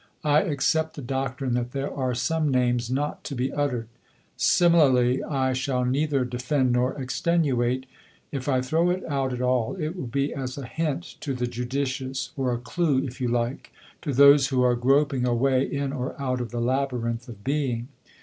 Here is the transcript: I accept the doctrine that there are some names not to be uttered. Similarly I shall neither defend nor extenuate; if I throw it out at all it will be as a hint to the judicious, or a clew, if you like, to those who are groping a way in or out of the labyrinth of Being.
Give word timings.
I 0.23 0.41
accept 0.41 0.95
the 0.95 1.03
doctrine 1.03 1.53
that 1.53 1.73
there 1.73 1.93
are 1.93 2.15
some 2.15 2.49
names 2.49 2.89
not 2.89 3.23
to 3.25 3.35
be 3.35 3.53
uttered. 3.53 3.87
Similarly 4.35 5.23
I 5.23 5.53
shall 5.53 5.85
neither 5.85 6.25
defend 6.25 6.71
nor 6.71 6.99
extenuate; 6.99 7.85
if 8.31 8.49
I 8.49 8.61
throw 8.63 8.89
it 8.89 9.03
out 9.07 9.31
at 9.31 9.43
all 9.43 9.75
it 9.75 9.95
will 9.95 10.07
be 10.07 10.33
as 10.33 10.57
a 10.57 10.65
hint 10.65 11.03
to 11.19 11.35
the 11.35 11.45
judicious, 11.45 12.31
or 12.35 12.51
a 12.51 12.57
clew, 12.57 13.05
if 13.05 13.21
you 13.21 13.27
like, 13.27 13.71
to 14.01 14.11
those 14.11 14.47
who 14.47 14.63
are 14.63 14.73
groping 14.75 15.23
a 15.27 15.35
way 15.35 15.61
in 15.63 15.93
or 15.93 16.19
out 16.19 16.41
of 16.41 16.49
the 16.49 16.61
labyrinth 16.61 17.27
of 17.29 17.43
Being. 17.43 17.87